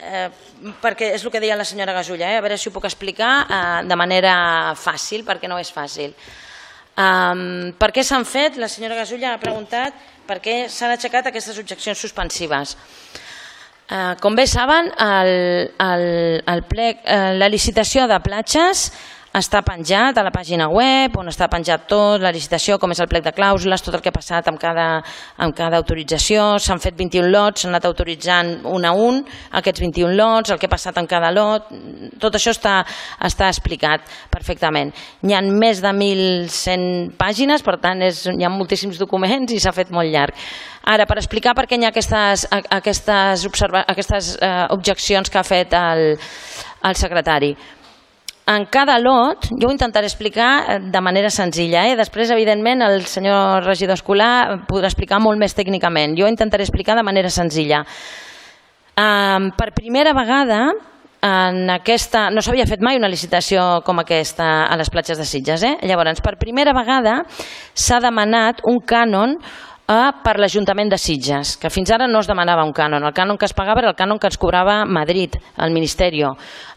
[0.00, 0.28] eh,
[0.82, 2.38] perquè és el que deia la senyora Gasulla, eh?
[2.38, 3.58] a veure si ho puc explicar eh,
[3.88, 4.34] de manera
[4.76, 6.14] fàcil, perquè no és fàcil.
[7.00, 8.58] Um, per què s'han fet?
[8.60, 9.94] La senyora Gasulla ha preguntat
[10.26, 12.74] per què s'han aixecat aquestes objeccions suspensives.
[13.90, 15.30] Uh, com bé saben, el,
[15.82, 16.04] el,
[16.52, 18.90] el plec, uh, la licitació de platges
[19.30, 23.06] està penjat a la pàgina web on està penjat tot, la licitació, com és el
[23.10, 24.86] plec de clàusules, tot el que ha passat amb cada,
[25.38, 29.22] amb cada autorització, s'han fet 21 lots, s'han anat autoritzant un a un
[29.60, 31.70] aquests 21 lots, el que ha passat amb cada lot,
[32.18, 32.80] tot això està,
[33.22, 34.02] està explicat
[34.34, 34.90] perfectament.
[35.22, 39.74] Hi ha més de 1.100 pàgines, per tant és, hi ha moltíssims documents i s'ha
[39.76, 40.34] fet molt llarg.
[40.90, 43.46] Ara, per explicar per què hi ha aquestes, aquestes,
[43.86, 46.16] aquestes eh, objeccions que ha fet el,
[46.82, 47.54] el secretari
[48.50, 51.96] en cada lot, jo ho intentaré explicar eh, de manera senzilla, eh?
[51.96, 57.06] després evidentment el senyor regidor escolar podrà explicar molt més tècnicament, jo intentaré explicar de
[57.06, 57.84] manera senzilla.
[58.98, 60.64] Um, per primera vegada
[61.22, 65.62] en aquesta, no s'havia fet mai una licitació com aquesta a les platges de Sitges,
[65.62, 65.76] eh?
[65.86, 69.36] llavors per primera vegada s'ha demanat un cànon
[69.90, 73.02] a per l'Ajuntament de Sitges, que fins ara no es demanava un cànon.
[73.02, 76.22] El cànon que es pagava era el cànon que ens cobrava Madrid, el Ministeri.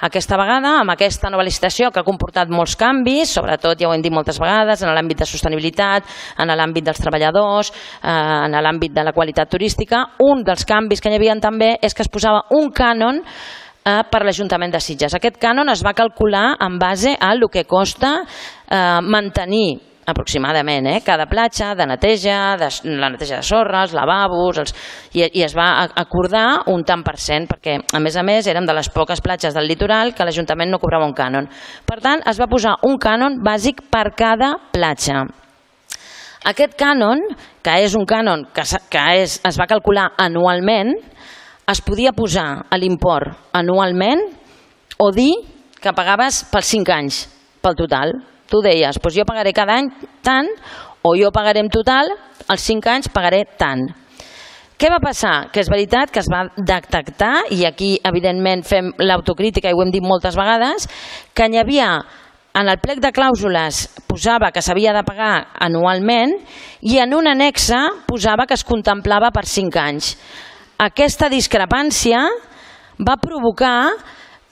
[0.07, 4.01] Aquesta vegada, amb aquesta nova licitació que ha comportat molts canvis, sobretot, ja ho hem
[4.01, 6.09] dit moltes vegades, en l'àmbit de sostenibilitat,
[6.41, 11.13] en l'àmbit dels treballadors, eh, en l'àmbit de la qualitat turística, un dels canvis que
[11.13, 15.13] hi havia també és que es posava un cànon eh, per l'Ajuntament de Sitges.
[15.13, 21.01] Aquest cànon es va calcular en base a el que costa eh, mantenir aproximadament, eh?
[21.05, 24.73] cada platja de neteja, de, la neteja de sorres, lavabos, els,
[25.13, 28.67] i, i es va acordar un tant per cent, perquè a més a més érem
[28.67, 31.47] de les poques platges del litoral que l'Ajuntament no cobrava un cànon.
[31.87, 35.23] Per tant, es va posar un cànon bàsic per cada platja.
[36.49, 37.21] Aquest cànon,
[37.63, 40.91] que és un cànon que, que és, es va calcular anualment,
[41.71, 44.19] es podia posar a l'import anualment
[44.99, 45.31] o dir
[45.79, 47.23] que pagaves pels 5 anys,
[47.63, 48.17] pel total
[48.53, 49.89] tu deies, doncs jo pagaré cada any
[50.21, 50.49] tant,
[51.01, 52.13] o jo pagaré en total,
[52.45, 53.87] els 5 anys pagaré tant.
[54.77, 55.47] Què va passar?
[55.53, 59.93] Que és veritat que es va detectar, i aquí evidentment fem l'autocrítica i ho hem
[59.93, 60.89] dit moltes vegades,
[61.33, 61.89] que hi havia
[62.53, 66.35] en el plec de clàusules posava que s'havia de pagar anualment
[66.85, 70.11] i en un anexa posava que es contemplava per 5 anys.
[70.77, 72.21] Aquesta discrepància
[73.01, 73.93] va provocar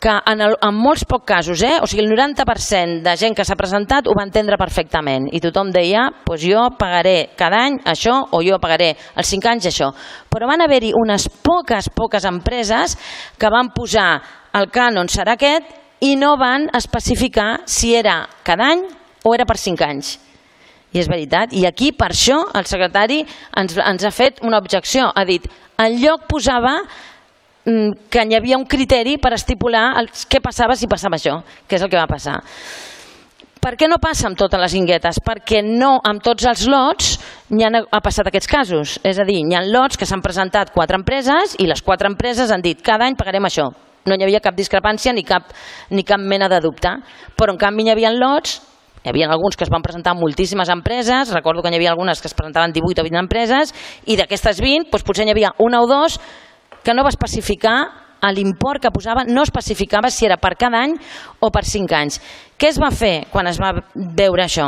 [0.01, 3.45] que en, el, en molts pocs casos, eh, o sigui, el 90% de gent que
[3.45, 8.16] s'ha presentat ho va entendre perfectament i tothom deia, pues jo pagaré cada any això
[8.34, 9.91] o jo pagaré els 5 anys això.
[10.34, 12.97] Però van haver-hi unes poques, poques empreses
[13.38, 14.09] que van posar
[14.57, 15.69] el cànon serà aquest
[16.01, 18.81] i no van especificar si era cada any
[19.23, 20.16] o era per 5 anys.
[20.91, 21.53] I és veritat.
[21.56, 23.22] I aquí, per això, el secretari
[23.56, 25.07] ens, ens ha fet una objecció.
[25.16, 25.45] Ha dit,
[25.79, 26.81] en lloc posava
[27.63, 31.83] que hi havia un criteri per estipular el, què passava si passava això, que és
[31.83, 32.39] el que va passar.
[33.61, 35.19] Per què no passa amb totes les inguetes?
[35.22, 37.11] Perquè no amb tots els lots
[37.53, 38.95] n'hi ha, ha passat aquests casos.
[39.05, 42.49] És a dir, hi ha lots que s'han presentat quatre empreses i les quatre empreses
[42.49, 43.69] han dit cada any pagarem això.
[44.09, 45.53] No hi havia cap discrepància ni cap,
[45.93, 46.95] ni cap mena de dubte.
[47.38, 48.57] Però en canvi hi havia lots
[49.01, 52.29] hi havia alguns que es van presentar moltíssimes empreses, recordo que hi havia algunes que
[52.29, 53.73] es presentaven 18 o 20 empreses,
[54.05, 56.19] i d'aquestes 20 doncs potser hi havia una o dos
[56.83, 57.77] que no va especificar
[58.29, 60.93] l'import que posava, no especificava si era per cada any
[61.41, 62.19] o per cinc anys.
[62.57, 64.67] Què es va fer quan es va veure això?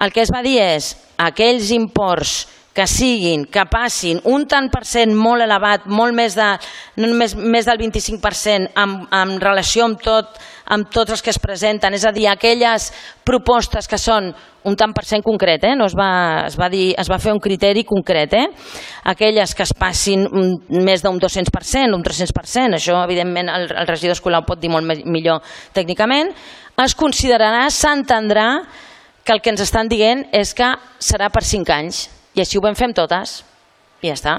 [0.00, 2.46] El que es va dir és aquells imports
[2.78, 6.46] que siguin, que passin un tant per cent molt elevat, molt més, de,
[7.10, 10.36] més, més del 25% en, en relació amb, tot,
[10.70, 12.92] amb tots els que es presenten, és a dir, aquelles
[13.26, 14.28] propostes que són
[14.70, 15.72] un tant per cent concret, eh?
[15.74, 18.44] no es va, es, va dir, es va fer un criteri concret, eh?
[19.10, 20.28] aquelles que es passin
[20.70, 25.02] més d'un 200%, un 300%, això evidentment el, el regidor escolar ho pot dir molt
[25.02, 25.42] millor
[25.74, 26.30] tècnicament,
[26.78, 28.46] es considerarà, s'entendrà
[29.26, 30.70] que el que ens estan dient és que
[31.02, 32.04] serà per 5 anys
[32.38, 33.40] i així ho vam fer amb totes.
[34.02, 34.36] I ja està.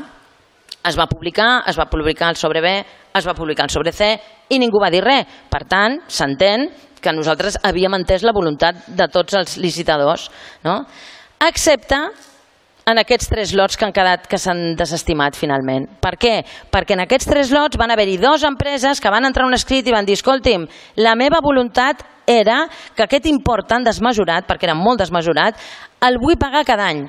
[0.87, 2.71] Es va publicar, es va publicar el sobre B,
[3.19, 4.13] es va publicar el sobre C
[4.49, 5.27] i ningú va dir res.
[5.51, 6.69] Per tant, s'entén
[7.03, 10.29] que nosaltres havíem entès la voluntat de tots els licitadors,
[10.63, 10.81] no?
[11.39, 11.99] excepte
[12.89, 15.85] en aquests tres lots que han quedat que s'han desestimat finalment.
[16.01, 16.33] Per què?
[16.71, 19.93] Perquè en aquests tres lots van haver-hi dues empreses que van entrar un escrit i
[19.93, 20.65] van dir escolti'm,
[21.03, 22.63] la meva voluntat era
[22.95, 25.59] que aquest import tan desmesurat, perquè era molt desmesurat,
[26.07, 27.07] el vull pagar cada any.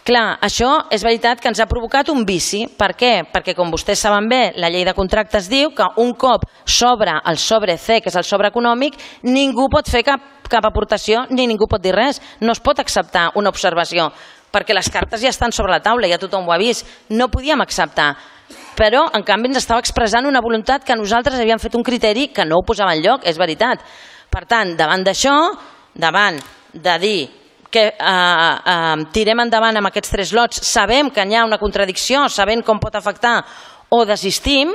[0.00, 2.62] Clar, això és veritat que ens ha provocat un vici.
[2.78, 3.12] Per què?
[3.28, 7.36] Perquè, com vostès saben bé, la llei de contractes diu que un cop s'obre el
[7.38, 8.96] sobre C, que és el sobre econòmic,
[9.28, 12.20] ningú pot fer cap, cap aportació ni ningú pot dir res.
[12.40, 14.08] No es pot acceptar una observació,
[14.50, 16.88] perquè les cartes ja estan sobre la taula, ja tothom ho ha vist.
[17.10, 18.14] No podíem acceptar
[18.80, 22.46] però en canvi ens estava expressant una voluntat que nosaltres havíem fet un criteri que
[22.48, 23.82] no ho posava en lloc, és veritat.
[24.32, 25.34] Per tant, davant d'això,
[25.92, 26.38] davant
[26.72, 27.20] de dir
[27.70, 32.26] que eh, eh, tirem endavant amb aquests tres lots, sabem que hi ha una contradicció,
[32.28, 33.38] sabent com pot afectar
[33.90, 34.72] o desistim,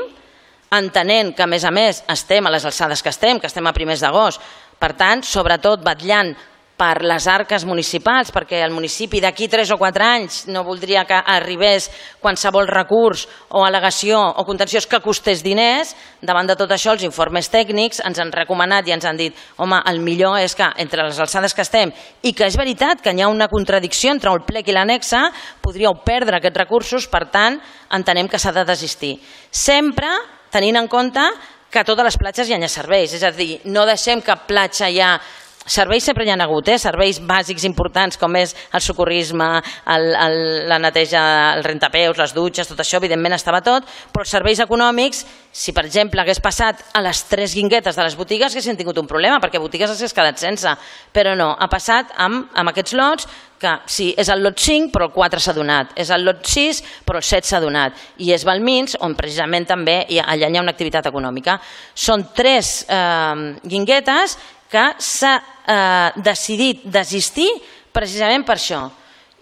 [0.76, 3.76] entenent que a més a més estem a les alçades que estem, que estem a
[3.76, 4.42] primers d'agost,
[4.80, 6.34] per tant, sobretot batllant
[6.76, 11.16] per les arques municipals, perquè el municipi d'aquí 3 o 4 anys no voldria que
[11.16, 11.88] arribés
[12.20, 13.26] qualsevol recurs
[13.56, 15.96] o al·legació o contenciós que costés diners.
[16.22, 19.80] Davant de tot això, els informes tècnics ens han recomanat i ens han dit home,
[19.88, 21.94] el millor és que entre les alçades que estem
[22.24, 25.30] i que és veritat que hi ha una contradicció entre el plec i l'anexa,
[25.64, 27.62] podríeu perdre aquests recursos, per tant,
[27.96, 29.16] entenem que s'ha de desistir.
[29.50, 30.12] Sempre
[30.52, 31.24] tenint en compte
[31.72, 34.92] que a totes les platges hi ha serveis, és a dir, no deixem que platja
[35.04, 35.16] ha
[35.66, 36.78] Serveis sempre hi ha hagut, eh?
[36.78, 39.48] serveis bàsics importants com és el socorrisme,
[39.90, 40.36] el, el,
[40.70, 41.24] la neteja,
[41.56, 45.88] el rentapeus, les dutxes, tot això evidentment estava tot, però els serveis econòmics, si per
[45.88, 49.58] exemple hagués passat a les tres guinguetes de les botigues, haguessin tingut un problema, perquè
[49.58, 50.78] botigues s'hagués quedat sense,
[51.16, 53.26] però no, ha passat amb, amb aquests lots
[53.58, 56.82] que sí, és el lot 5 però el 4 s'ha donat, és el lot 6
[57.08, 60.60] però el 7 s'ha donat i és Valmins on precisament també hi ha, allà hi
[60.60, 61.58] ha una activitat econòmica.
[61.96, 64.36] Són tres eh, guinguetes
[64.72, 67.50] que s'ha eh, decidit desistir
[67.96, 68.84] precisament per això.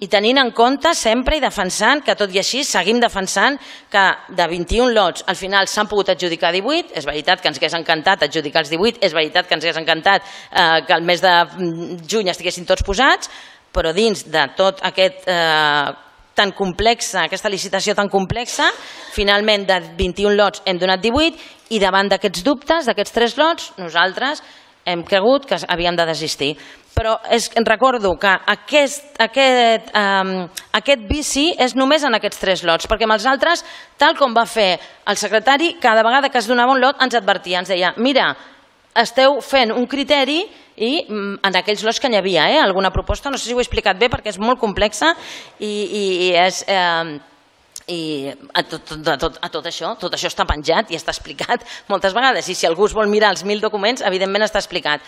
[0.04, 3.56] I tenint en compte sempre i defensant que tot i així seguim defensant
[3.92, 4.04] que
[4.36, 8.25] de 21 lots al final s'han pogut adjudicar 18, és veritat que ens hagués encantat
[8.28, 12.02] adjudicar els 18, és veritat que ens hagués encantat eh, que el mes de mm,
[12.10, 13.31] juny estiguessin tots posats,
[13.74, 15.94] però dins de tot aquest eh,
[16.34, 18.68] tan complexa, aquesta licitació tan complexa,
[19.14, 24.42] finalment de 21 lots hem donat 18 i davant d'aquests dubtes, d'aquests tres lots, nosaltres
[24.86, 26.54] hem cregut que havíem de desistir.
[26.94, 30.34] Però és, recordo que aquest, aquest, um,
[30.78, 33.64] aquest vici és només en aquests tres lots, perquè amb els altres,
[33.98, 34.78] tal com va fer
[35.10, 38.36] el secretari, cada vegada que es donava un lot ens advertia, ens deia, mira,
[38.94, 40.44] esteu fent un criteri
[40.78, 43.62] i mm, en aquells lots que n'hi havia, eh, alguna proposta, no sé si ho
[43.62, 45.16] he explicat bé perquè és molt complexa
[45.60, 46.66] i, i, i és...
[46.68, 47.32] Eh,
[47.92, 51.66] i a tot, a, tot, a tot això, tot això està penjat i està explicat
[51.92, 55.04] moltes vegades i si algú es vol mirar els mil documents, evidentment està explicat.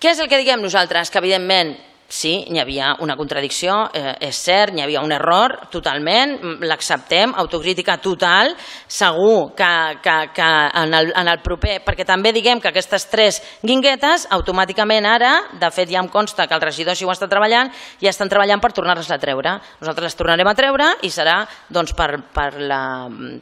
[0.00, 1.10] Què és el que diguem nosaltres?
[1.10, 1.76] Que evidentment
[2.14, 7.96] sí, hi havia una contradicció, eh, és cert, hi havia un error totalment, l'acceptem, autocrítica
[8.02, 8.54] total,
[8.86, 9.70] segur que,
[10.04, 10.48] que, que
[10.82, 15.72] en, el, en el proper, perquè també diguem que aquestes tres guinguetes, automàticament ara, de
[15.74, 18.72] fet ja em consta que el regidor si ho està treballant, ja estan treballant per
[18.76, 19.58] tornar-les a treure.
[19.82, 22.82] Nosaltres les tornarem a treure i serà doncs, per, per, la,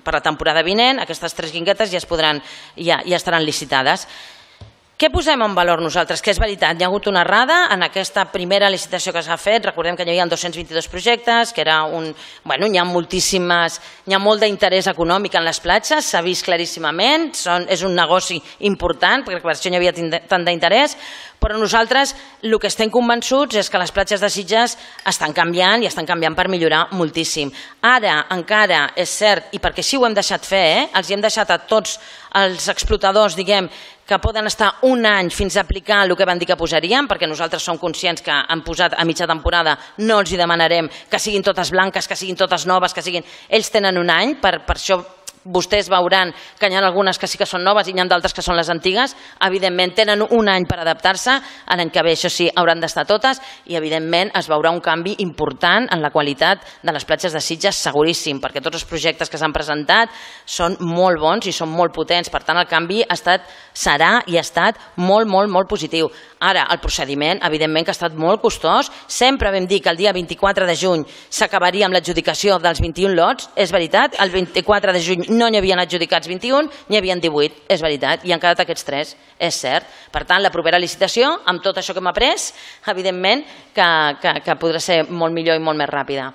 [0.03, 2.41] per la temporada vinent, aquestes tres guinguetes ja es podran,
[2.77, 4.09] ja, ja estaran licitades.
[5.03, 6.21] Què posem en valor nosaltres?
[6.23, 9.65] Que és veritat, hi ha hagut una errada en aquesta primera licitació que s'ha fet,
[9.67, 12.07] recordem que hi havia 222 projectes, que era un...
[12.45, 13.81] Bueno, hi ha moltíssimes...
[14.07, 18.39] Hi ha molt d'interès econòmic en les platges, s'ha vist claríssimament, són, és un negoci
[18.71, 19.95] important, perquè per això hi havia
[20.31, 20.95] tant d'interès,
[21.43, 22.15] però nosaltres
[22.47, 24.77] el que estem convençuts és que les platges de Sitges
[25.11, 27.51] estan canviant i estan canviant per millorar moltíssim.
[27.83, 30.85] Ara encara és cert, i perquè així ho hem deixat fer, eh?
[30.95, 31.99] els hi hem deixat a tots
[32.39, 33.67] els explotadors, diguem,
[34.07, 37.29] que poden estar un any fins a aplicar el que van dir que posaríem, perquè
[37.31, 41.43] nosaltres som conscients que han posat a mitja temporada, no els hi demanarem que siguin
[41.43, 43.25] totes blanques, que siguin totes noves, que siguin...
[43.49, 45.01] Ells tenen un any, per, per això
[45.45, 48.35] vostès veuran que hi ha algunes que sí que són noves i hi ha d'altres
[48.35, 49.17] que són les antigues.
[49.43, 51.39] Evidentment, tenen un any per adaptar-se,
[51.69, 55.89] l'any que ve, això sí, hauran d'estar totes i, evidentment, es veurà un canvi important
[55.91, 59.55] en la qualitat de les platges de Sitges, seguríssim, perquè tots els projectes que s'han
[59.55, 60.13] presentat
[60.47, 62.31] són molt bons i són molt potents.
[62.31, 66.11] Per tant, el canvi ha estat, serà i ha estat molt, molt, molt positiu.
[66.43, 68.91] Ara, el procediment, evidentment que ha estat molt costós.
[69.07, 73.49] Sempre vam dir que el dia 24 de juny s'acabaria amb l'adjudicació dels 21 lots.
[73.55, 77.67] És veritat, el 24 de juny no n'hi havien adjudicats 21, n'hi havien 18.
[77.73, 79.89] És veritat, i han quedat aquests tres, és cert.
[80.13, 82.49] Per tant, la propera licitació, amb tot això que hem après,
[82.93, 83.91] evidentment que,
[84.23, 86.31] que, que podrà ser molt millor i molt més ràpida.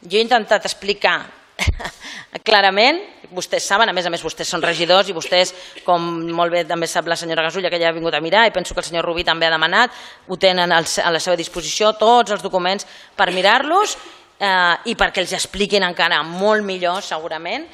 [0.00, 1.18] Jo he intentat explicar
[2.46, 3.00] clarament,
[3.34, 5.52] vostès saben, a més a més vostès són regidors i vostès,
[5.86, 8.54] com molt bé també sap la senyora Gasulla, que ja ha vingut a mirar, i
[8.54, 9.92] penso que el senyor Rubí també ha demanat,
[10.28, 13.96] ho tenen a la seva disposició tots els documents per mirar-los
[14.40, 17.68] eh, i perquè els expliquin encara molt millor, segurament,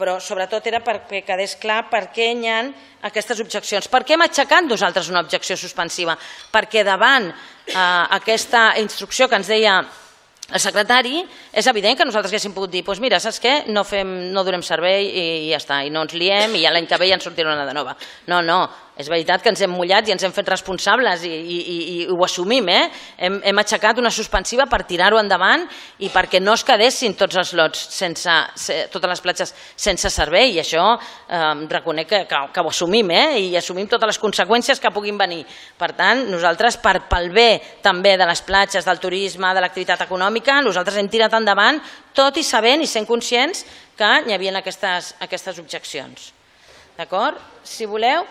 [0.00, 2.60] però sobretot era perquè quedés clar per què hi ha
[3.08, 3.88] aquestes objeccions.
[3.88, 6.16] Per què hem aixecat nosaltres una objecció suspensiva?
[6.52, 7.74] Perquè davant eh,
[8.16, 9.80] aquesta instrucció que ens deia
[10.50, 11.20] el secretari,
[11.52, 13.52] és evident que nosaltres haguéssim pogut dir doncs mira, saps què?
[13.70, 16.98] No, fem, no donem servei i ja està, i no ens liem i l'any que
[16.98, 17.94] ve ja ens sortirà una de nova.
[18.26, 18.64] No, no,
[19.00, 22.06] és veritat que ens hem mullat i ens hem fet responsables i, i, i, i
[22.12, 22.82] ho assumim, eh?
[23.16, 25.64] hem, hem aixecat una suspensiva per tirar-ho endavant
[26.04, 28.36] i perquè no es quedessin tots els lots sense,
[28.92, 33.26] totes les platges sense servei i això eh, reconec que, que, que ho assumim eh?
[33.46, 35.42] i assumim totes les conseqüències que puguin venir.
[35.80, 37.48] Per tant, nosaltres per, pel bé
[37.84, 41.80] també de les platges, del turisme, de l'activitat econòmica, nosaltres hem tirat endavant
[42.16, 43.64] tot i sabent i sent conscients
[43.96, 46.30] que hi havia aquestes, aquestes objeccions.
[46.96, 47.38] D'acord?
[47.64, 48.26] Si voleu,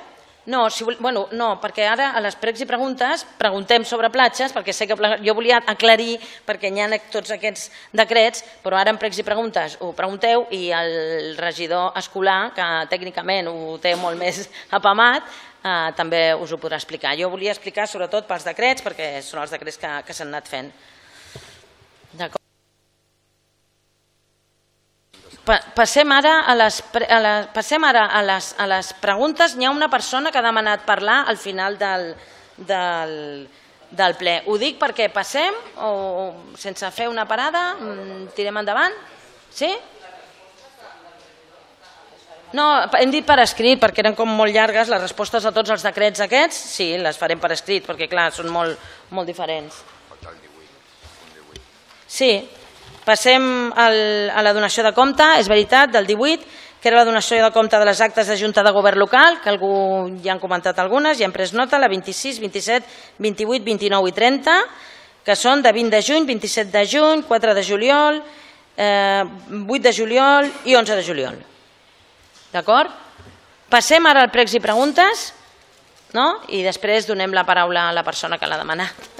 [0.49, 4.73] no, si, bueno, no, perquè ara a les pregs i preguntes preguntem sobre platges, perquè
[4.73, 9.21] sé que jo volia aclarir perquè hi ha tots aquests decrets, però ara en pregs
[9.21, 14.47] i preguntes ho pregunteu i el regidor escolar, que tècnicament ho té molt més
[14.79, 15.29] apamat,
[15.61, 17.13] eh, també us ho podrà explicar.
[17.19, 20.73] Jo volia explicar sobretot pels decrets, perquè són els decrets que, que s'han anat fent.
[22.17, 22.48] D'acord.
[25.75, 29.55] Passem ara a les, a les, passem ara a les, a les preguntes.
[29.57, 32.11] N'hi ha una persona que ha demanat parlar al final del,
[32.57, 33.13] del,
[33.91, 34.35] del ple.
[34.47, 35.55] Ho dic perquè passem
[35.85, 35.93] o
[36.57, 38.97] sense fer una parada mm, tirem endavant?
[39.53, 39.69] Sí?
[42.57, 42.65] No,
[42.97, 46.25] hem dit per escrit perquè eren com molt llargues les respostes a tots els decrets
[46.25, 46.57] aquests.
[46.77, 48.81] Sí, les farem per escrit perquè clar, són molt,
[49.13, 49.83] molt diferents.
[52.09, 52.31] Sí,
[53.09, 53.41] Passem
[53.73, 53.95] al,
[54.29, 56.43] a la donació de compte, és veritat, del 18,
[56.79, 59.49] que era la donació de compte de les actes de Junta de Govern local, que
[59.49, 59.71] algú
[60.21, 62.85] ja han comentat algunes, i han pres nota, la 26, 27,
[63.17, 64.53] 28, 29 i 30,
[65.25, 68.21] que són de 20 de juny, 27 de juny, 4 de juliol,
[68.77, 69.25] eh,
[69.57, 71.41] 8 de juliol i 11 de juliol.
[72.53, 72.93] D'acord?
[73.73, 75.31] Passem ara al pregs i preguntes,
[76.13, 76.43] no?
[76.53, 79.11] i després donem la paraula a la persona que l'ha demanat.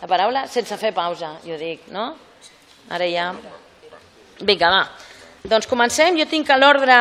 [0.00, 2.29] La paraula sense fer pausa, jo dic, no?
[2.90, 3.30] Ara ja...
[4.40, 4.82] Vinga, va.
[5.44, 6.16] Doncs comencem.
[6.18, 6.96] Jo tinc que l'ordre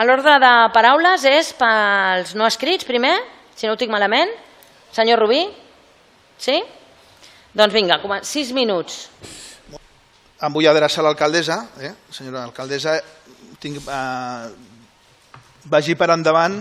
[0.00, 3.12] l'ordre de paraules és pels no escrits, primer,
[3.54, 4.30] si no ho tinc malament.
[4.92, 5.44] Senyor Rubí?
[6.40, 6.58] Sí?
[7.52, 9.08] Doncs vinga, sis minuts.
[10.42, 11.58] Em vull adreçar a l'alcaldessa.
[11.78, 11.92] Eh?
[12.10, 12.96] Senyora alcaldessa,
[13.60, 14.48] tinc, eh,
[15.70, 16.56] vagi per endavant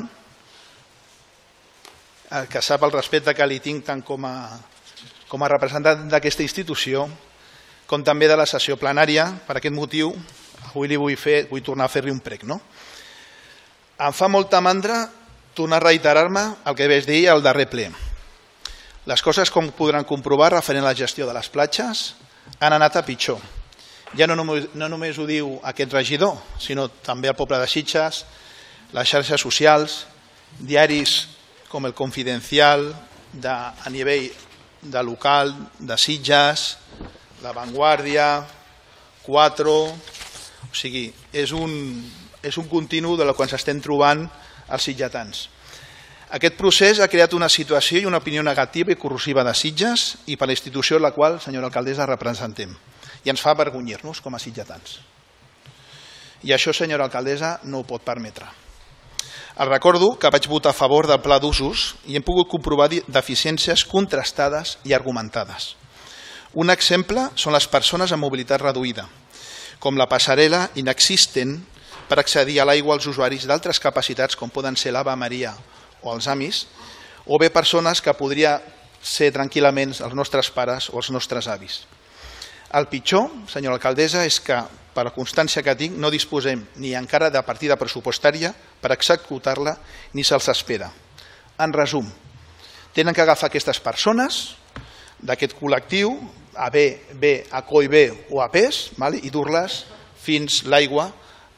[2.31, 4.35] el que sap el respecte que li tinc tant com a,
[5.27, 7.07] com a representant d'aquesta institució
[7.91, 9.25] com també de la sessió plenària.
[9.43, 10.13] Per aquest motiu,
[10.69, 12.45] avui li vull, fer, vull tornar a fer-li un prec.
[12.47, 12.61] No?
[13.99, 15.03] Em fa molta mandra
[15.53, 17.89] tornar a reiterar-me el que vaig dir al darrer ple.
[19.09, 22.13] Les coses, com podran comprovar, referent a la gestió de les platges,
[22.61, 23.41] han anat a pitjor.
[24.15, 28.23] Ja no només, no només ho diu aquest regidor, sinó també el poble de Sitges,
[28.95, 30.05] les xarxes socials,
[30.59, 31.25] diaris
[31.71, 32.91] com el Confidencial,
[33.31, 34.29] de, a nivell
[34.81, 36.75] de local, de Sitges,
[37.41, 38.45] la Vanguardia,
[39.25, 39.77] 4...
[40.71, 41.71] O sigui, és un,
[42.45, 44.21] és un continu de la que ens estem trobant
[44.71, 45.47] els sitjatans.
[46.31, 50.37] Aquest procés ha creat una situació i una opinió negativa i corrosiva de Sitges i
[50.39, 52.71] per la institució en la qual, senyora alcaldessa, representem.
[53.25, 55.01] I ens fa avergonyir-nos com a sitjatans.
[56.47, 58.47] I això, senyora alcaldessa, no ho pot permetre.
[59.59, 63.83] El recordo que vaig votar a favor del pla d'usos i hem pogut comprovar deficiències
[63.83, 65.73] contrastades i argumentades.
[66.53, 69.05] Un exemple són les persones amb mobilitat reduïda,
[69.79, 71.53] com la passarel·la inexistent
[72.09, 75.53] per accedir a l'aigua als usuaris d'altres capacitats com poden ser l'Ava Maria
[76.03, 76.65] o els amis,
[77.23, 78.57] o bé persones que podria
[79.01, 81.85] ser tranquil·lament els nostres pares o els nostres avis.
[82.75, 84.59] El pitjor, senyora alcaldessa, és que,
[84.91, 89.77] per la constància que tinc, no disposem ni encara de partida pressupostària per executar-la
[90.13, 90.91] ni se'ls espera.
[91.63, 92.11] En resum,
[92.91, 94.57] tenen que agafar aquestes persones
[95.21, 96.15] d'aquest col·lectiu
[96.55, 99.21] a B, B, a CO i B o a pes vale?
[99.23, 99.83] i dur-les
[100.21, 101.09] fins l'aigua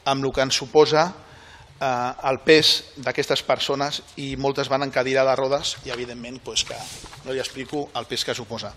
[0.04, 1.08] amb el que ens suposa
[1.80, 6.64] eh, el pes d'aquestes persones i moltes van en cadira de rodes i evidentment pues,
[6.64, 6.76] que
[7.24, 8.74] no li explico el pes que suposa.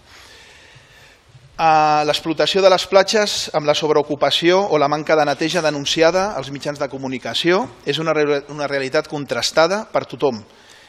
[1.58, 6.52] Eh, L'explotació de les platges amb la sobreocupació o la manca de neteja denunciada als
[6.52, 8.16] mitjans de comunicació és una,
[8.50, 10.42] una realitat contrastada per tothom.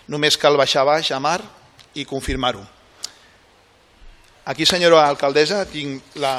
[0.09, 1.41] Només cal baixar baix a mar
[1.95, 2.78] i confirmar-ho.
[4.49, 6.39] Aquí, senyora alcaldessa, tinc la,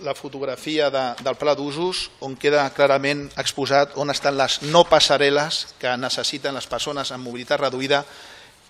[0.00, 5.58] la fotografia de, del pla d'usos on queda clarament exposat on estan les no passarel·les
[5.76, 7.98] que necessiten les persones amb mobilitat reduïda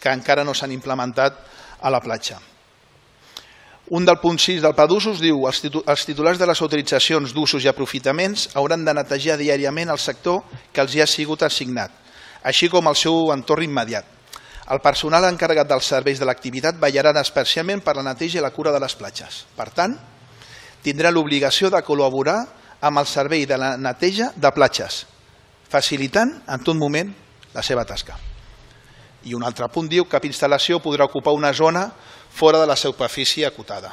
[0.03, 1.39] que encara no s'han implementat
[1.79, 2.41] a la platja.
[3.95, 7.63] Un del punt 6 del pla d'usos diu els, els titulars de les autoritzacions d'usos
[7.63, 11.95] i aprofitaments hauran de netejar diàriament el sector que els hi ha sigut assignat,
[12.43, 14.14] així com el seu entorn immediat.
[14.73, 18.73] El personal encarregat dels serveis de l'activitat vetllarà especialment per la neteja i la cura
[18.73, 19.43] de les platges.
[19.57, 19.97] Per tant,
[20.85, 22.39] tindrà l'obligació de col·laborar
[22.81, 25.05] amb el servei de la neteja de platges,
[25.69, 27.13] facilitant en tot moment
[27.53, 28.17] la seva tasca.
[29.25, 31.91] I un altre punt diu que cap instal·lació podrà ocupar una zona
[32.31, 33.93] fora de la superfície acotada.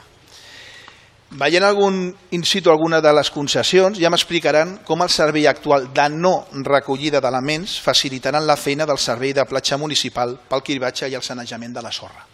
[1.32, 6.10] Veient algun in situ alguna de les concessions, ja m'explicaran com el servei actual de
[6.12, 6.34] no
[6.68, 11.72] recollida d'elements facilitaran la feina del servei de platja municipal pel cribatge i el sanejament
[11.78, 12.28] de la sorra.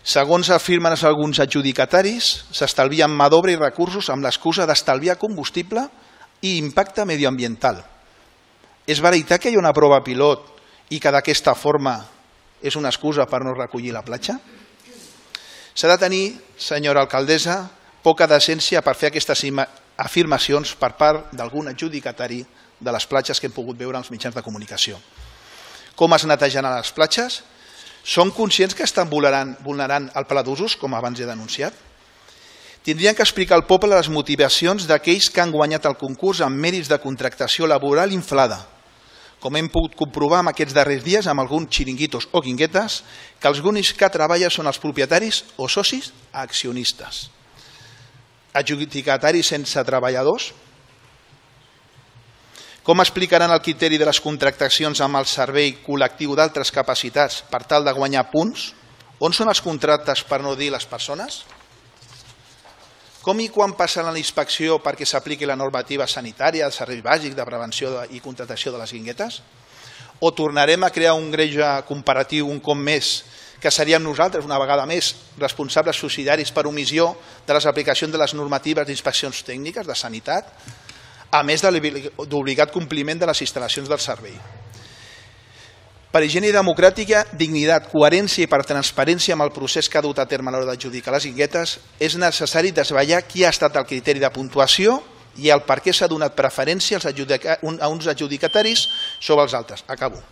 [0.00, 5.84] Segons afirmen alguns adjudicataris, s'estalvien mà d'obra i recursos amb l'excusa d'estalviar combustible
[6.40, 7.82] i impacte medioambiental.
[8.88, 10.56] És veritat que hi ha una prova pilot
[10.88, 11.98] i que d'aquesta forma
[12.64, 14.38] és una excusa per no recollir la platja?
[15.78, 17.68] S'ha de tenir, senyora alcaldessa,
[18.02, 19.44] poca decència per fer aquestes
[20.02, 22.40] afirmacions per part d'algun adjudicatari
[22.80, 24.98] de les platges que hem pogut veure als mitjans de comunicació.
[25.94, 27.44] Com es netegen a les platges?
[28.02, 31.74] Són conscients que estan vulnerant, vulnerant el pla d'usos, com abans he denunciat?
[32.82, 36.90] Tindrien que explicar al poble les motivacions d'aquells que han guanyat el concurs amb mèrits
[36.90, 38.64] de contractació laboral inflada,
[39.40, 43.02] com hem pogut comprovar en aquests darrers dies amb alguns xiringuitos o guinguetes,
[43.40, 47.28] que els únics que treballen són els propietaris o socis accionistes.
[48.58, 50.50] Adjudicataris sense treballadors?
[52.82, 57.84] Com explicaran el criteri de les contractacions amb el servei col·lectiu d'altres capacitats per tal
[57.84, 58.72] de guanyar punts?
[59.20, 61.42] On són els contractes per no dir les persones?
[63.22, 67.44] Com i quan passa la inspecció perquè s'apliqui la normativa sanitària, el servei bàsic de
[67.44, 69.40] prevenció i contractació de les guinguetes?
[70.22, 73.24] O tornarem a crear un greix comparatiu un cop més
[73.58, 77.10] que seríem nosaltres, una vegada més, responsables subsidiaris per omissió
[77.46, 80.52] de les aplicacions de les normatives d'inspeccions tècniques de sanitat,
[81.30, 84.38] a més de l'obligat compliment de les instal·lacions del servei.
[86.08, 90.24] Per higiene democràtica, dignitat, coherència i per transparència amb el procés que ha dut a
[90.24, 94.30] terme a l'hora d'adjudicar les guinguetes, és necessari desvetllar qui ha estat el criteri de
[94.32, 95.02] puntuació
[95.36, 98.88] i el per què s'ha donat preferència a uns adjudicataris
[99.20, 99.84] sobre els altres.
[99.86, 100.22] Acabo.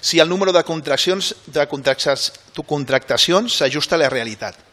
[0.00, 4.69] Si el número de de contractacions s'ajusta a la realitat.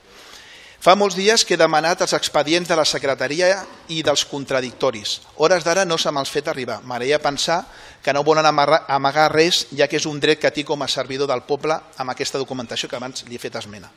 [0.88, 3.58] Fa molts dies que he demanat els expedients de la secretaria
[3.91, 5.17] i dels contradictoris.
[5.36, 6.77] Hores d'ara no se me'ls fet arribar.
[6.79, 7.58] M'agradaria pensar
[8.06, 11.27] que no volen amagar res, ja que és un dret que tinc com a servidor
[11.27, 13.92] del poble amb aquesta documentació que abans li he fet esmena.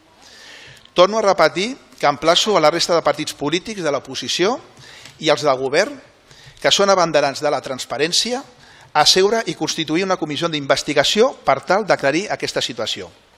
[0.90, 4.58] Torno a repetir que emplaço a la resta de partits polítics de l'oposició
[5.22, 5.94] i els del govern,
[6.58, 8.42] que són abanderants de la transparència,
[8.92, 13.29] a seure i constituir una comissió d'investigació per tal d'aclarir aquesta situació.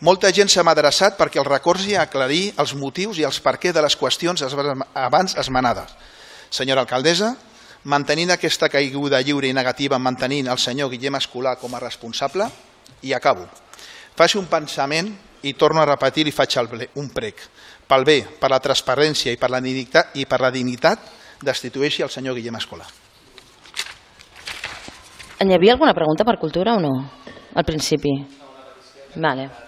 [0.00, 3.82] Molta gent s'ha adreçat perquè el recorsi a aclarir els motius i els què de
[3.82, 4.42] les qüestions
[4.94, 5.90] abans esmenades.
[6.50, 7.34] Senyora alcaldessa,
[7.84, 12.46] mantenint aquesta caiguda lliure i negativa, mantenint el senyor Guillem Escolar com a responsable,
[13.02, 13.48] i acabo.
[14.14, 15.10] Faci un pensament
[15.42, 16.56] i torno a repetir i faig
[16.94, 17.42] un prec.
[17.88, 20.98] Pel bé, per la transparència i per la dignitat, i per la dignitat
[21.42, 22.86] destitueixi el senyor Guillem Escolar.
[25.38, 27.10] Hi havia alguna pregunta per cultura o no?
[27.54, 28.10] Al principi.
[29.16, 29.67] Vale.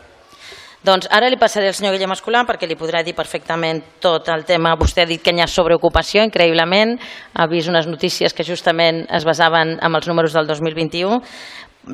[0.81, 4.47] Doncs ara li passaré al senyor Guillem Escolar perquè li podrà dir perfectament tot el
[4.49, 4.73] tema.
[4.81, 6.95] Vostè ha dit que hi ha sobreocupació, increïblement.
[7.37, 11.21] Ha vist unes notícies que justament es basaven en els números del 2021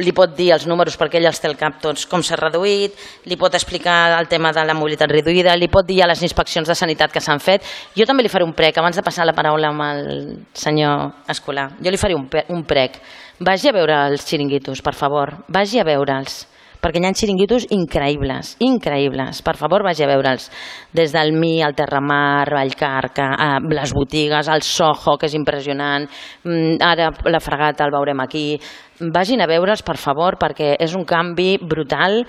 [0.03, 2.97] li pot dir els números perquè ell els té al cap tots, com s'ha reduït,
[3.31, 6.67] li pot explicar el tema de la mobilitat reduïda, li pot dir a les inspeccions
[6.67, 7.63] de sanitat que s'han fet.
[7.95, 10.11] Jo també li faré un prec, abans de passar la paraula amb el
[10.59, 12.99] senyor Escolar, jo li faré un, prec.
[13.39, 16.43] Vagi a veure els xiringuitos, per favor, vagi a veure'ls
[16.87, 19.43] perquè hi ha xiringuitos increïbles, increïbles.
[19.43, 20.47] Per favor, vagi a veure'ls.
[20.95, 26.07] Des del Mi, el Terramar, Vallcarca, eh, les botigues, el Soho, que és impressionant,
[26.45, 28.61] mm, ara la fregata el veurem aquí.
[29.01, 32.25] Vagin a veure'ls, per favor, perquè és un canvi brutal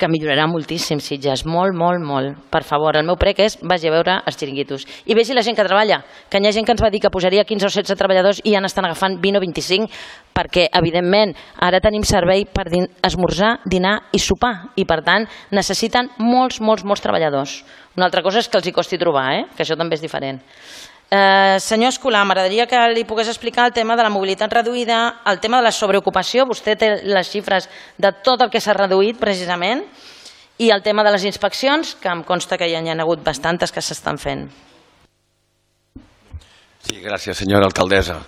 [0.00, 2.38] que millorarà moltíssim Sitges, molt, molt, molt.
[2.50, 4.86] Per favor, el meu prec és vagi a veure els xiringuitos.
[5.06, 6.00] I vegi la gent que treballa,
[6.32, 8.54] que hi ha gent que ens va dir que posaria 15 o 16 treballadors i
[8.56, 9.90] ja n'estan agafant 20 o 25
[10.34, 16.10] perquè, evidentment, ara tenim servei per din esmorzar, dinar i sopar i, per tant, necessiten
[16.18, 17.60] molts, molts, molts treballadors.
[17.98, 19.44] Una altra cosa és que els hi costi trobar, eh?
[19.56, 20.40] que això també és diferent.
[21.10, 25.40] Eh, senyor Escolar, m'agradaria que li pogués explicar el tema de la mobilitat reduïda, el
[25.42, 27.66] tema de la sobreocupació, vostè té les xifres
[27.98, 29.82] de tot el que s'ha reduït precisament,
[30.62, 33.72] i el tema de les inspeccions, que em consta que ja hi ha hagut bastantes
[33.72, 34.46] que s'estan fent.
[36.86, 38.20] Sí, gràcies, senyora alcaldessa.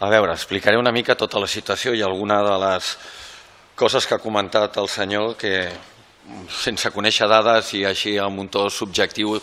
[0.00, 2.96] A veure, explicaré una mica tota la situació i alguna de les
[3.78, 5.70] coses que ha comentat el senyor que
[6.48, 9.34] sense conèixer dades i així amb un to subjectiu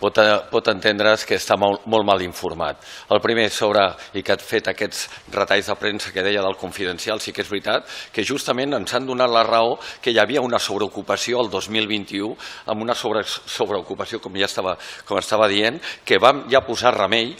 [0.00, 0.16] pot,
[0.50, 2.80] pot entendre's que està molt, molt mal informat.
[3.12, 3.84] El primer sobre,
[4.16, 7.52] i que ha fet aquests retalls de premsa que deia del confidencial, sí que és
[7.52, 12.32] veritat que justament ens han donat la raó que hi havia una sobreocupació el 2021
[12.72, 14.76] amb una sobre, sobreocupació, com ja estava,
[15.06, 17.34] com estava dient, que vam ja posar remei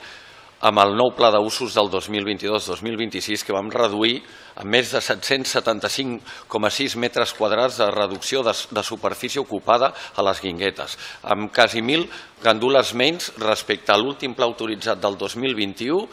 [0.61, 4.21] amb el nou pla d'usos del 2022-2026 que vam reduir
[4.57, 10.99] amb més de 775,6 metres quadrats de reducció de, de superfície ocupada a les guinguetes,
[11.23, 12.09] amb quasi 1.000
[12.41, 16.09] gandules menys respecte a l'últim pla autoritzat del 2021,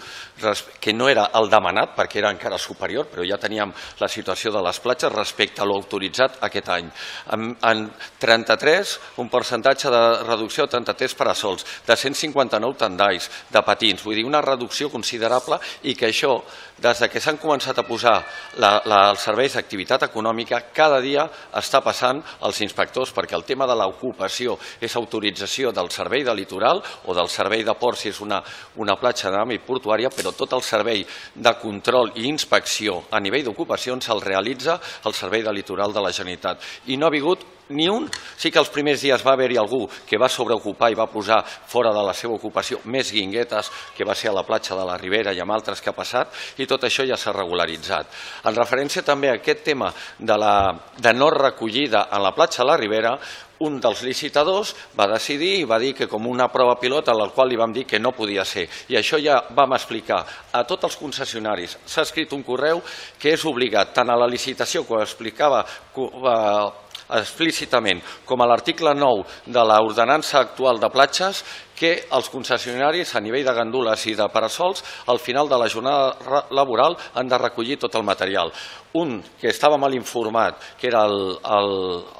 [0.80, 3.71] que no era el demanat perquè era encara superior, però ja teníem
[4.02, 6.91] la situació de les platges respecte a l'autoritzat aquest any.
[7.34, 7.86] En, en
[8.19, 14.28] 33, un percentatge de reducció de 33 parasols, de 159 tendais, de patins, vull dir,
[14.28, 16.41] una reducció considerable i que això,
[16.78, 18.19] des que s'han començat a posar
[18.62, 23.68] la, la, els serveis d'activitat econòmica, cada dia està passant als inspectors, perquè el tema
[23.70, 28.22] de l'ocupació és autorització del servei de litoral o del servei de port si és
[28.22, 28.42] una,
[28.78, 34.10] una platja d'àmbit portuària, però tot el servei de control i inspecció a nivell d'ocupacions
[34.13, 36.62] el realitza el servei de litoral de la Generalitat.
[36.88, 38.08] I no ha hagut ni un.
[38.38, 41.93] Sí que els primers dies va haver-hi algú que va sobreocupar i va posar fora
[41.95, 45.34] de la seva ocupació més guinguetes, que va ser a la platja de la Ribera
[45.34, 48.13] i amb altres que ha passat, i tot això ja s'ha regularitzat.
[48.45, 50.56] En referència també a aquest tema de, la,
[50.97, 53.17] de no recollida a la platja de la Ribera,
[53.60, 57.30] un dels licitadors va decidir i va dir que com una prova pilota a la
[57.34, 58.67] qual li vam dir que no podia ser.
[58.89, 61.77] I això ja vam explicar a tots els concessionaris.
[61.86, 62.84] S'ha escrit un correu
[63.19, 68.93] que és obligat tant a la licitació que ho explicava eh, explícitament com a l'article
[68.93, 71.43] 9 de l'ordenança actual de platges
[71.78, 76.44] que els concessionaris a nivell de gandules i de parasols al final de la jornada
[76.52, 78.52] laboral han de recollir tot el material
[78.98, 81.72] un que estava mal informat, que era el, el,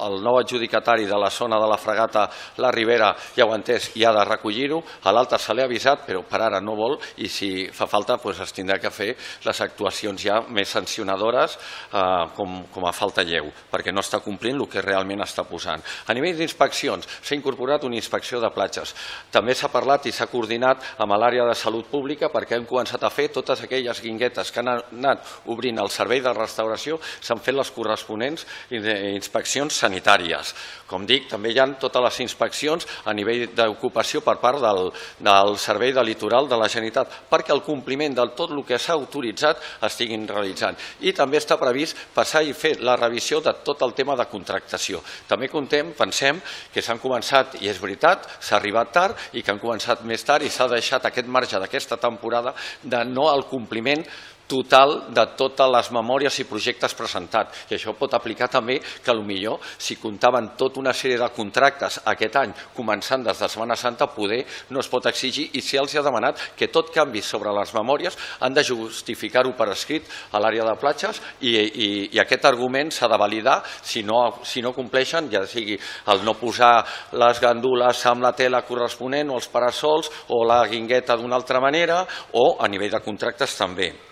[0.08, 2.28] el nou adjudicatari de la zona de la fregata
[2.62, 6.24] La Ribera, ja ho entès i ha de recollir-ho, a l'altre se l'ha avisat, però
[6.28, 9.14] per ara no vol i si fa falta doncs es tindrà que fer
[9.46, 14.58] les actuacions ja més sancionadores eh, com, com a falta lleu, perquè no està complint
[14.58, 15.82] el que realment està posant.
[16.08, 18.94] A nivell d'inspeccions, s'ha incorporat una inspecció de platges.
[19.32, 23.14] També s'ha parlat i s'ha coordinat amb l'àrea de salut pública perquè hem començat a
[23.14, 27.56] fer totes aquelles guinguetes que han anat obrint el servei de restauració restauració s'han fet
[27.56, 30.54] les corresponents inspeccions sanitàries.
[30.88, 35.58] Com dic, també hi ha totes les inspeccions a nivell d'ocupació per part del, del
[35.60, 39.62] Servei de Litoral de la Generalitat perquè el compliment de tot el que s'ha autoritzat
[39.84, 40.78] estiguin realitzant.
[41.02, 45.02] I també està previst passar i fer la revisió de tot el tema de contractació.
[45.28, 46.40] També contem, pensem,
[46.74, 50.46] que s'han començat, i és veritat, s'ha arribat tard i que han començat més tard
[50.46, 54.04] i s'ha deixat aquest marge d'aquesta temporada de no al compliment
[54.48, 57.68] total de totes les memòries i projectes presentats.
[57.70, 62.36] I això pot aplicar també que millor si comptaven tota una sèrie de contractes aquest
[62.40, 66.06] any, començant des de Setmana Santa, poder no es pot exigir i si els ha
[66.06, 70.76] demanat que tot canvi sobre les memòries han de justificar-ho per escrit a l'àrea de
[70.80, 75.46] platges i, i, i aquest argument s'ha de validar si no, si no compleixen, ja
[75.48, 75.78] sigui
[76.14, 76.86] el no posar
[77.20, 82.04] les gandules amb la tela corresponent o els parasols o la guingueta d'una altra manera
[82.34, 84.07] o a nivell de contractes també.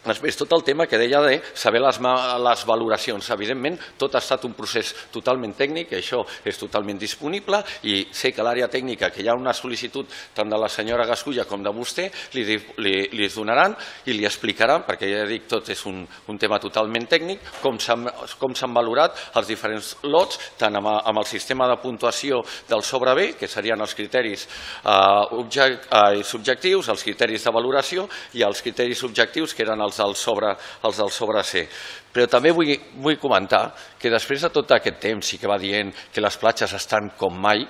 [0.00, 3.30] Després, tot el tema que deia de saber les, les valoracions.
[3.34, 8.44] Evidentment, tot ha estat un procés totalment tècnic, això és totalment disponible i sé que
[8.44, 12.08] l'àrea tècnica, que hi ha una sol·licitud tant de la senyora Gasculla com de vostè,
[12.32, 12.44] li,
[12.80, 13.76] li, li donaran
[14.08, 16.00] i li explicaran, perquè ja dic, tot és un,
[16.32, 21.68] un tema totalment tècnic, com s'han valorat els diferents lots, tant amb, amb el sistema
[21.68, 27.44] de puntuació del sobre B, que serien els criteris eh, object, eh, subjectius, els criteris
[27.44, 28.08] de valoració
[28.38, 30.54] i els criteris subjectius, que eren els els del sobre,
[30.86, 31.66] els C.
[32.12, 32.72] Però també vull,
[33.02, 36.72] vull comentar que després de tot aquest temps i que va dient que les platges
[36.74, 37.66] estan com mai,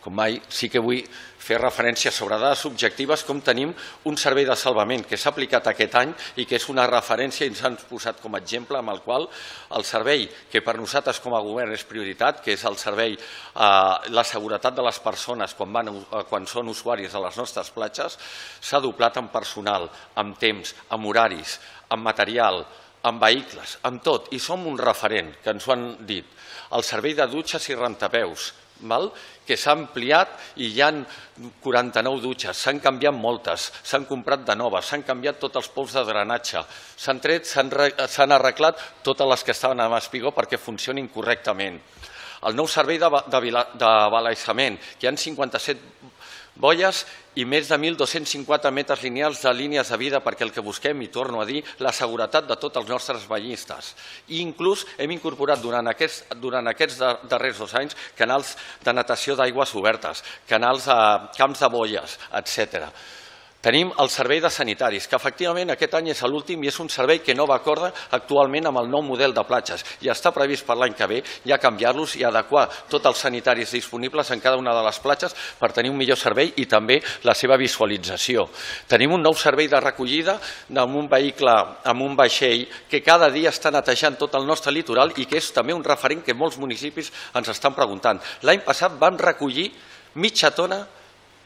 [0.00, 1.02] com mai, sí que vull
[1.46, 3.70] fer referència sobre dades objectives com tenim
[4.10, 7.52] un servei de salvament que s'ha aplicat aquest any i que és una referència i
[7.52, 9.28] ens han posat com a exemple amb el qual
[9.78, 14.10] el servei que per nosaltres com a govern és prioritat, que és el servei eh,
[14.10, 18.18] la seguretat de les persones quan, van, eh, quan són usuaris de les nostres platges,
[18.60, 21.58] s'ha doblat en personal, amb temps, amb horaris,
[21.94, 22.64] amb material,
[23.06, 26.26] amb vehicles, amb tot, i som un referent, que ens ho han dit.
[26.74, 29.10] El servei de dutxes i rentapeus, val?
[29.46, 31.04] que s'ha ampliat i hi han
[31.62, 36.02] 49 dutxes, s'han canviat moltes, s'han comprat de noves, s'han canviat tots els pous de
[36.08, 36.64] drenatge,
[36.98, 41.78] s'han tret, s'han arreglat totes les que estaven a espigó perquè funcionin correctament.
[42.46, 43.40] El nou servei de, de,
[43.78, 43.92] de
[44.98, 45.80] que hi ha 57
[46.56, 47.04] boies
[47.36, 51.10] i més de 1.250 metres lineals de línies de vida perquè el que busquem, i
[51.12, 53.92] torno a dir, la seguretat de tots els nostres veïnistes.
[54.32, 59.74] I inclús hem incorporat durant aquests, durant aquests darrers dos anys canals de natació d'aigües
[59.76, 60.98] obertes, canals a
[61.36, 62.88] camps de boies, etc.
[63.64, 67.18] Tenim el servei de sanitaris, que efectivament aquest any és l'últim i és un servei
[67.24, 69.82] que no va acordar actualment amb el nou model de platges.
[70.04, 74.30] I està previst per l'any que ve ja canviar-los i adequar tots els sanitaris disponibles
[74.30, 77.56] en cada una de les platges per tenir un millor servei i també la seva
[77.58, 78.46] visualització.
[78.86, 80.36] Tenim un nou servei de recollida
[80.76, 85.16] amb un vehicle, amb un vaixell, que cada dia està netejant tot el nostre litoral
[85.16, 88.22] i que és també un referent que molts municipis ens estan preguntant.
[88.42, 89.72] L'any passat vam recollir
[90.14, 90.84] mitja tona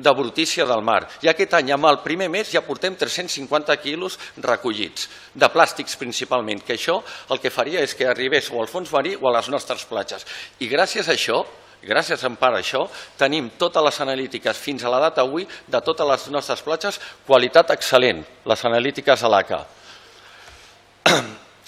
[0.00, 1.04] de brutícia del mar.
[1.22, 6.62] I aquest any, amb el primer mes, ja portem 350 quilos recollits, de plàstics principalment,
[6.64, 9.50] que això el que faria és que arribés o al fons marí o a les
[9.52, 10.26] nostres platges.
[10.60, 11.42] I gràcies a això,
[11.84, 12.86] gràcies en part a això,
[13.20, 17.76] tenim totes les analítiques fins a la data avui de totes les nostres platges, qualitat
[17.76, 19.62] excel·lent, les analítiques a l'ACA.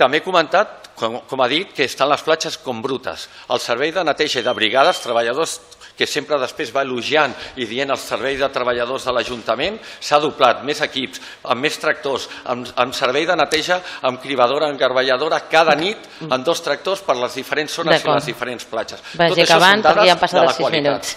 [0.03, 3.29] També he comentat, com, com ha dit, que estan les platges com brutes.
[3.55, 5.61] El servei de neteja i de brigades, treballadors
[5.97, 10.65] que sempre després va elogiant i dient el servei de treballadors de l'Ajuntament, s'ha doblat,
[10.67, 11.21] més equips,
[11.53, 16.43] amb més tractors, amb, amb servei de neteja, amb cribadora, amb garballadora, cada nit amb
[16.43, 19.05] dos tractors per les diferents zones i les diferents platges.
[19.21, 21.17] Vagi Tot acabant perquè ja han passat els 6 minuts.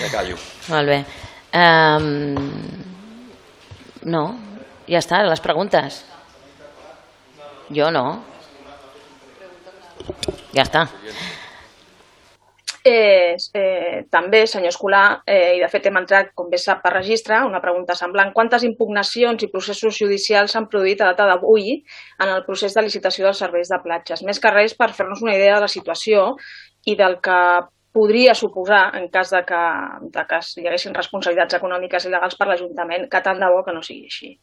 [0.00, 0.34] Ja callo.
[0.72, 1.00] Molt bé.
[1.54, 2.44] Um,
[4.10, 4.24] no,
[4.90, 6.07] ja està, les preguntes.
[7.74, 8.06] Jo no.
[10.54, 10.86] Ja està.
[12.88, 16.94] Eh, eh, també, senyor Escolar, eh, i de fet hem entrat, com bé sap, per
[16.94, 18.32] registre, una pregunta semblant.
[18.32, 21.82] Quantes impugnacions i processos judicials s'han produït a data d'avui
[22.22, 24.22] en el procés de licitació dels serveis de platges?
[24.24, 26.30] Més que res per fer-nos una idea de la situació
[26.86, 27.40] i del que
[27.92, 29.62] podria suposar en cas de que,
[30.14, 33.74] de que hi haguessin responsabilitats econòmiques i legals per l'Ajuntament, que tant de bo que
[33.76, 34.36] no sigui així.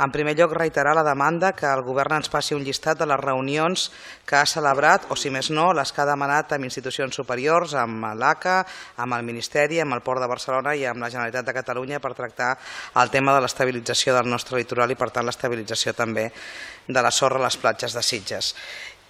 [0.00, 3.20] En primer lloc, reiterar la demanda que el govern ens passi un llistat de les
[3.20, 3.90] reunions
[4.24, 8.06] que ha celebrat, o si més no, les que ha demanat amb institucions superiors, amb
[8.16, 8.62] l'ACA,
[9.04, 12.14] amb el Ministeri, amb el Port de Barcelona i amb la Generalitat de Catalunya per
[12.16, 12.54] tractar
[13.02, 16.30] el tema de l'estabilització del nostre litoral i, per tant, l'estabilització també
[16.88, 18.54] de la sorra a les platges de Sitges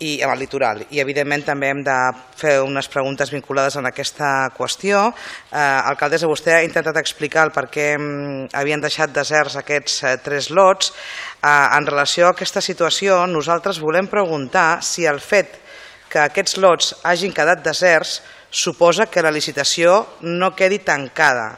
[0.00, 0.82] i amb el litoral.
[0.90, 1.96] I evidentment també hem de
[2.40, 5.06] fer unes preguntes vinculades en aquesta qüestió.
[5.52, 10.14] Eh, alcaldessa, vostè ha intentat explicar el per què mm, havien deixat deserts aquests eh,
[10.24, 10.92] tres lots.
[11.40, 15.58] Eh, en relació a aquesta situació, nosaltres volem preguntar si el fet
[16.10, 21.52] que aquests lots hagin quedat deserts suposa que la licitació no quedi tancada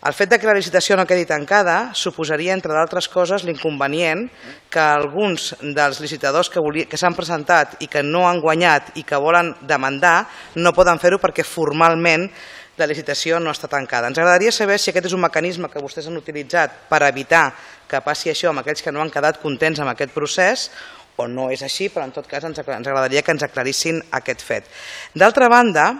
[0.00, 4.22] el fet que la licitació no quedi tancada suposaria, entre d'altres coses, l'inconvenient
[4.72, 9.20] que alguns dels licitadors que, que s'han presentat i que no han guanyat i que
[9.20, 10.24] volen demandar
[10.56, 12.30] no poden fer-ho perquè formalment
[12.80, 14.08] la licitació no està tancada.
[14.08, 17.50] Ens agradaria saber si aquest és un mecanisme que vostès han utilitzat per evitar
[17.90, 20.70] que passi això amb aquells que no han quedat contents amb aquest procés
[21.20, 24.70] o no és així, però en tot cas ens agradaria que ens aclarissin aquest fet.
[25.12, 25.90] D'altra banda,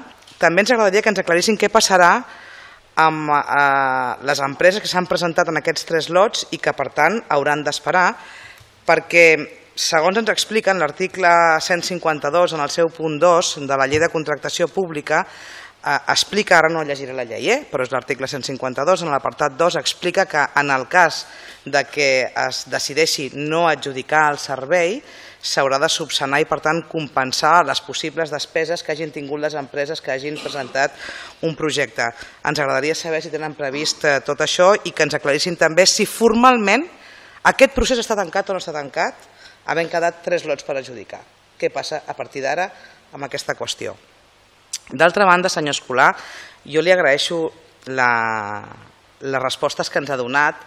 [0.40, 2.14] també ens agradaria que ens aclarissin què passarà
[2.98, 7.20] amb eh, les empreses que s'han presentat en aquests tres lots i que, per tant,
[7.28, 8.10] hauran d'esperar
[8.88, 9.24] perquè,
[9.80, 11.30] segons ens expliquen l'article
[11.62, 15.24] 152 en el seu punt 2 de la llei de contractació pública,
[15.82, 20.26] explica, ara no llegiré la llei, eh, però és l'article 152, en l'apartat 2 explica
[20.28, 21.24] que en el cas
[21.64, 25.00] de que es decideixi no adjudicar el servei,
[25.40, 30.02] s'haurà de subsanar i, per tant, compensar les possibles despeses que hagin tingut les empreses
[30.04, 30.92] que hagin presentat
[31.48, 32.10] un projecte.
[32.44, 36.04] Ens agradaria saber si tenen previst eh, tot això i que ens aclarissin també si
[36.04, 36.84] formalment
[37.48, 39.16] aquest procés està tancat o no està tancat,
[39.64, 41.24] havent quedat tres lots per adjudicar.
[41.56, 42.68] Què passa a partir d'ara
[43.16, 43.96] amb aquesta qüestió?
[44.92, 46.10] D'altra banda, senyor Escolar,
[46.66, 47.44] jo li agraeixo
[47.94, 48.10] la,
[49.20, 50.62] les respostes que ens ha donat.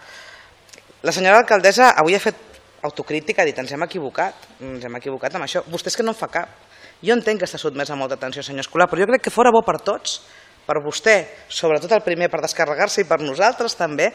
[1.04, 2.40] La senyora alcaldessa avui ha fet
[2.84, 5.64] autocrítica, ha dit ens hem equivocat, ens hem equivocat amb això.
[5.72, 6.56] Vostè és que no en fa cap.
[7.04, 9.52] Jo entenc que està sotmès a molta atenció, senyor Escolar, però jo crec que fora
[9.52, 10.22] bo per tots,
[10.64, 11.18] per vostè,
[11.52, 14.14] sobretot el primer per descarregar-se i per nosaltres també,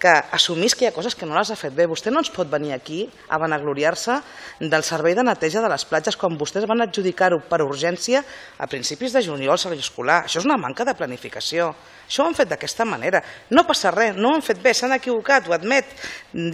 [0.00, 1.84] que assumís que hi ha coses que no les ha fet bé.
[1.86, 4.16] Vostè no ens pot venir aquí a vanagloriar-se
[4.72, 8.24] del servei de neteja de les platges quan vostès van adjudicar-ho per urgència
[8.58, 10.22] a principis de juliol al servei escolar.
[10.24, 11.74] Això és una manca de planificació.
[12.10, 13.20] Això ho han fet d'aquesta manera.
[13.54, 15.92] No passa res, no ho han fet bé, s'han equivocat, ho admet.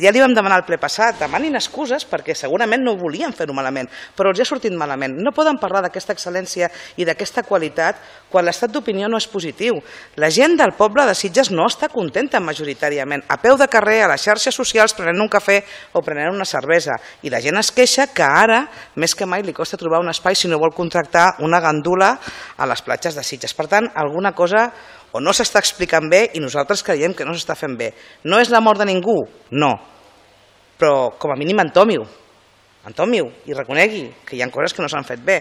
[0.03, 3.89] Ja li vam demanar al ple passat, demanin excuses perquè segurament no volien fer-ho malament,
[4.19, 5.15] però els ha sortit malament.
[5.17, 6.69] No poden parlar d'aquesta excel·lència
[7.01, 9.79] i d'aquesta qualitat quan l'estat d'opinió no és positiu.
[10.21, 13.25] La gent del poble de Sitges no està contenta majoritàriament.
[13.43, 15.61] Peu de carrer, a les xarxes socials, prenent un cafè
[15.95, 16.97] o prenent una cervesa.
[17.23, 18.65] I la gent es queixa que ara,
[18.97, 22.15] més que mai, li costa trobar un espai si no vol contractar una gandula
[22.57, 23.55] a les platges de Sitges.
[23.55, 24.71] Per tant, alguna cosa
[25.13, 27.93] o no s'està explicant bé i nosaltres creiem que no s'està fent bé.
[28.25, 29.17] No és la mort de ningú?
[29.57, 29.73] No.
[30.77, 32.05] Però com a mínim entomiu,
[32.87, 35.41] entomiu i reconegui que hi ha coses que no s'han fet bé.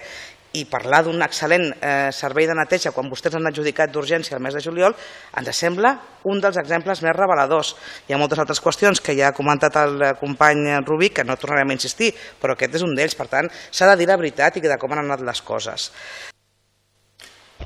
[0.56, 4.56] I parlar d'un excel·lent eh, servei de neteja quan vostès han adjudicat d'urgència el mes
[4.56, 4.96] de juliol
[5.39, 7.76] ens sembla un dels exemples més reveladors.
[8.08, 11.38] Hi ha moltes altres qüestions que ja ha comentat el eh, company Rubí, que no
[11.39, 13.15] tornarem a insistir, però aquest és un d'ells.
[13.15, 15.91] Per tant, s'ha de dir la veritat i de com han anat les coses.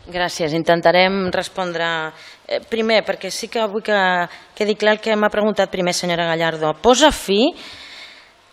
[0.10, 0.54] Gràcies.
[0.58, 1.86] Intentarem respondre
[2.48, 4.00] eh, primer, perquè sí que vull que
[4.58, 6.74] quedi clar el que m'ha preguntat primer, senyora Gallardo.
[6.82, 7.42] Posa fi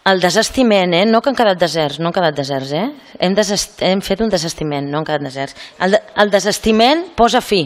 [0.06, 1.04] el desestiment, eh?
[1.06, 2.86] no que han quedat deserts, no han quedat deserts, eh?
[3.18, 3.80] hem, desest...
[3.82, 5.56] hem fet un desestiment, no han quedat deserts.
[5.82, 6.00] El, de...
[6.22, 7.64] el desestiment posa fi,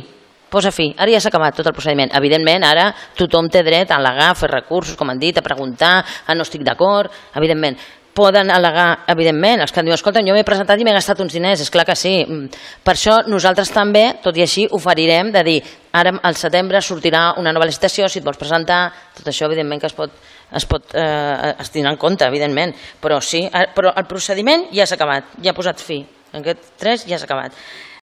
[0.51, 0.89] posa fi.
[0.97, 2.11] Ara ja s'ha acabat tot el procediment.
[2.17, 5.99] Evidentment, ara tothom té dret a al·legar, a fer recursos, com han dit, a preguntar,
[6.01, 7.77] a no estic d'acord, evidentment.
[8.17, 11.61] Poden al·legar, evidentment, els que diuen, escolta, jo m'he presentat i m'he gastat uns diners,
[11.63, 12.17] és clar que sí.
[12.25, 12.49] Mm.
[12.83, 15.61] Per això nosaltres també, tot i així, oferirem de dir,
[15.93, 18.87] ara al setembre sortirà una nova licitació, si et vols presentar,
[19.21, 20.17] tot això evidentment que es pot
[20.57, 24.87] es pot eh, es tindrà en compte, evidentment, però sí, eh, però el procediment ja
[24.87, 26.01] s'ha acabat, ja ha posat fi,
[26.41, 27.57] aquest 3 ja s'ha acabat.